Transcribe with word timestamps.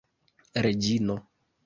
reĝino 0.65 1.19